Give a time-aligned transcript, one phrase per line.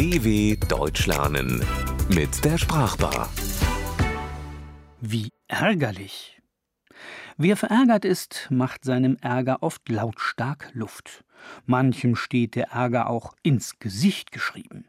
[0.00, 1.62] DW Deutsch lernen
[2.08, 3.28] mit der Sprachbar.
[5.02, 6.40] Wie ärgerlich.
[7.36, 11.22] Wer verärgert ist, macht seinem Ärger oft lautstark Luft.
[11.66, 14.86] Manchem steht der Ärger auch ins Gesicht geschrieben.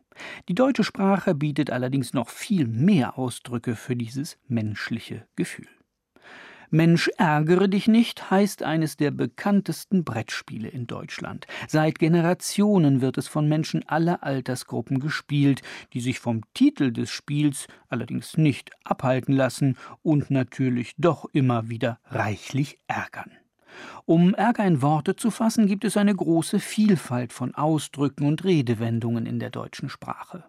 [0.47, 5.68] Die deutsche Sprache bietet allerdings noch viel mehr Ausdrücke für dieses menschliche Gefühl.
[6.74, 11.46] Mensch, ärgere dich nicht heißt eines der bekanntesten Brettspiele in Deutschland.
[11.68, 17.68] Seit Generationen wird es von Menschen aller Altersgruppen gespielt, die sich vom Titel des Spiels
[17.89, 23.32] allerdings nicht abhalten lassen und natürlich doch immer wieder reichlich ärgern.
[24.06, 29.26] Um Ärger in Worte zu fassen, gibt es eine große Vielfalt von Ausdrücken und Redewendungen
[29.26, 30.46] in der deutschen Sprache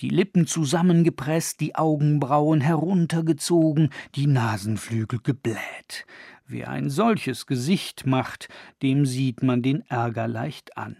[0.00, 6.06] die Lippen zusammengepresst, die Augenbrauen heruntergezogen, die Nasenflügel gebläht.
[6.46, 8.48] Wer ein solches Gesicht macht,
[8.82, 10.96] dem sieht man den Ärger leicht an.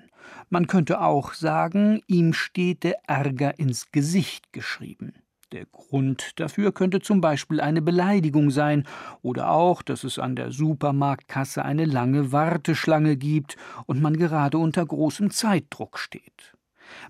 [0.50, 5.14] Man könnte auch sagen, ihm steht der Ärger ins Gesicht geschrieben.
[5.52, 8.84] Der Grund dafür könnte zum Beispiel eine Beleidigung sein
[9.20, 14.86] oder auch, dass es an der Supermarktkasse eine lange Warteschlange gibt und man gerade unter
[14.86, 16.51] großem Zeitdruck steht.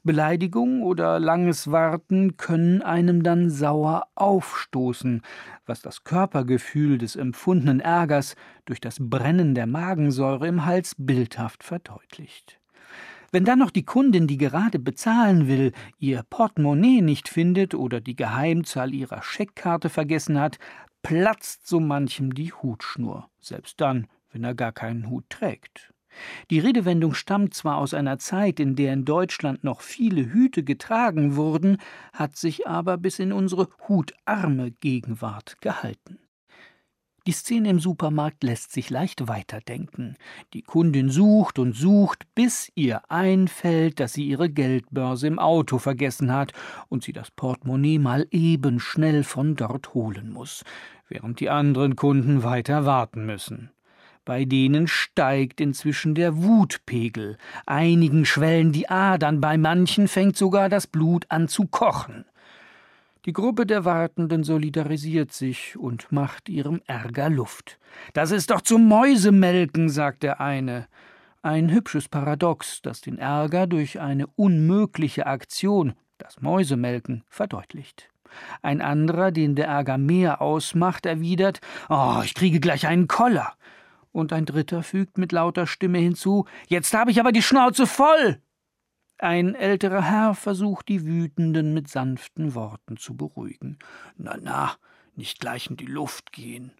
[0.02, 5.22] Beleidigung oder langes Warten können einem dann sauer aufstoßen,
[5.66, 12.58] was das Körpergefühl des empfundenen Ärgers durch das Brennen der Magensäure im Hals bildhaft verdeutlicht.
[13.30, 18.14] Wenn dann noch die Kundin, die gerade bezahlen will, ihr Portemonnaie nicht findet oder die
[18.14, 20.58] Geheimzahl ihrer Scheckkarte vergessen hat,
[21.03, 25.92] platzt so manchem die Hutschnur, selbst dann, wenn er gar keinen Hut trägt.
[26.51, 31.37] Die Redewendung stammt zwar aus einer Zeit, in der in Deutschland noch viele Hüte getragen
[31.37, 31.79] wurden,
[32.13, 36.19] hat sich aber bis in unsere hutarme Gegenwart gehalten.
[37.29, 40.17] Die Szene im Supermarkt lässt sich leicht weiterdenken.
[40.55, 46.33] Die Kundin sucht und sucht, bis ihr einfällt, dass sie ihre Geldbörse im Auto vergessen
[46.33, 46.53] hat
[46.89, 50.65] und sie das Portemonnaie mal eben schnell von dort holen muss,
[51.09, 53.71] während die anderen Kunden weiter warten müssen.
[54.25, 60.87] Bei denen steigt inzwischen der Wutpegel, einigen schwellen die Adern, bei manchen fängt sogar das
[60.87, 62.25] Blut an zu kochen.
[63.25, 67.81] Die Gruppe der Wartenden solidarisiert sich und macht ihrem Ärger Luft.
[68.12, 70.87] Das ist doch zum Mäusemelken, sagt der eine.
[71.43, 78.09] Ein hübsches Paradox, das den Ärger durch eine unmögliche Aktion, das Mäusemelken, verdeutlicht.
[78.62, 83.54] Ein anderer, den der Ärger mehr ausmacht, erwidert: Oh, ich kriege gleich einen Koller
[84.12, 88.41] und ein dritter fügt mit lauter Stimme hinzu Jetzt habe ich aber die Schnauze voll.
[89.19, 93.78] Ein älterer Herr versucht die Wütenden mit sanften Worten zu beruhigen.
[94.17, 94.77] Na, na,
[95.15, 96.72] nicht gleich in die Luft gehen.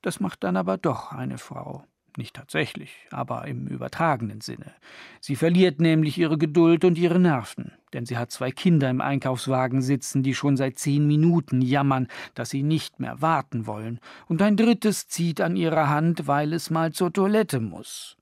[0.00, 1.84] Das macht dann aber doch eine Frau.
[2.16, 4.72] Nicht tatsächlich, aber im übertragenen Sinne.
[5.20, 9.80] Sie verliert nämlich ihre Geduld und ihre Nerven, denn sie hat zwei Kinder im Einkaufswagen
[9.80, 14.56] sitzen, die schon seit zehn Minuten jammern, dass sie nicht mehr warten wollen, und ein
[14.56, 18.16] drittes zieht an ihrer Hand, weil es mal zur Toilette muss.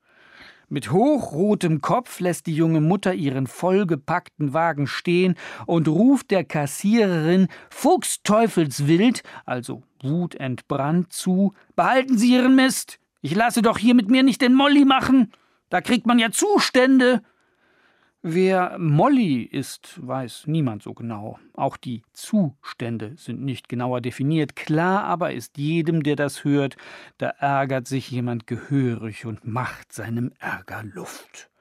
[0.69, 5.35] Mit hochrotem Kopf lässt die junge Mutter ihren vollgepackten Wagen stehen
[5.67, 12.99] und ruft der Kassiererin fuchsteufelswild, also wutentbrannt, zu: Behalten Sie Ihren Mist!
[13.21, 15.33] Ich lasse doch hier mit mir nicht den Molly machen.
[15.69, 17.23] Da kriegt man ja Zustände.
[18.25, 21.41] Wer Molly ist, weiß niemand so genau.
[21.55, 24.55] Auch die Zustände sind nicht genauer definiert.
[24.55, 26.77] Klar aber ist jedem, der das hört,
[27.19, 31.52] da ärgert sich jemand gehörig und macht seinem Ärger Luft.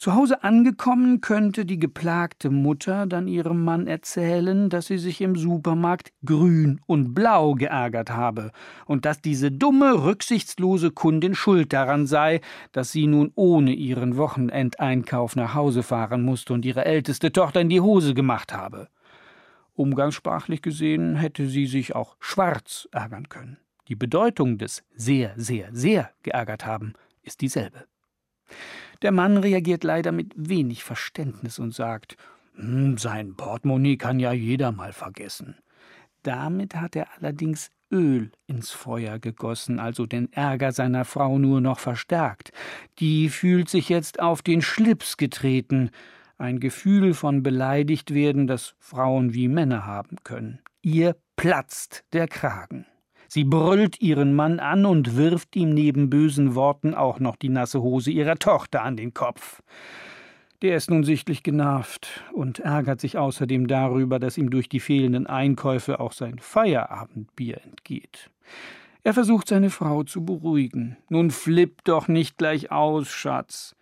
[0.00, 5.36] Zu Hause angekommen könnte die geplagte Mutter dann ihrem Mann erzählen, dass sie sich im
[5.36, 8.50] Supermarkt grün und blau geärgert habe
[8.86, 12.40] und dass diese dumme, rücksichtslose Kundin schuld daran sei,
[12.72, 17.68] dass sie nun ohne ihren Wochenendeinkauf nach Hause fahren musste und ihre älteste Tochter in
[17.68, 18.88] die Hose gemacht habe.
[19.74, 23.58] Umgangssprachlich gesehen hätte sie sich auch schwarz ärgern können.
[23.88, 27.84] Die Bedeutung des sehr, sehr, sehr geärgert haben ist dieselbe.
[29.02, 32.16] Der Mann reagiert leider mit wenig Verständnis und sagt,
[32.54, 35.56] hm, sein Portemonnaie kann ja jeder mal vergessen.
[36.22, 41.78] Damit hat er allerdings Öl ins Feuer gegossen, also den Ärger seiner Frau nur noch
[41.78, 42.52] verstärkt.
[42.98, 45.90] Die fühlt sich jetzt auf den Schlips getreten,
[46.38, 50.60] ein Gefühl von beleidigt werden, das Frauen wie Männer haben können.
[50.82, 52.86] Ihr platzt der Kragen.
[53.32, 57.80] Sie brüllt ihren Mann an und wirft ihm neben bösen Worten auch noch die nasse
[57.80, 59.62] Hose ihrer Tochter an den Kopf.
[60.62, 65.28] Der ist nun sichtlich genervt und ärgert sich außerdem darüber, dass ihm durch die fehlenden
[65.28, 68.32] Einkäufe auch sein Feierabendbier entgeht.
[69.04, 70.96] Er versucht seine Frau zu beruhigen.
[71.08, 73.76] Nun flipp doch nicht gleich aus, Schatz.